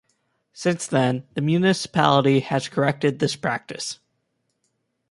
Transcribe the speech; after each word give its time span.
Since 0.53 0.87
then, 0.87 1.27
the 1.35 1.41
municipality 1.41 2.39
has 2.39 2.67
corrected 2.69 3.19
this 3.19 3.35
practice. 3.35 3.99